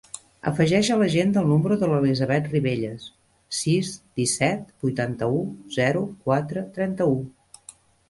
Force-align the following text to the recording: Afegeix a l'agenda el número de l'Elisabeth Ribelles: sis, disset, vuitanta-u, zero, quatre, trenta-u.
Afegeix 0.51 0.87
a 0.93 0.95
l'agenda 1.01 1.43
el 1.45 1.49
número 1.51 1.77
de 1.83 1.89
l'Elisabeth 1.91 2.49
Ribelles: 2.55 3.07
sis, 3.59 3.93
disset, 4.23 4.67
vuitanta-u, 4.89 5.47
zero, 5.81 6.05
quatre, 6.29 6.69
trenta-u. 6.81 7.19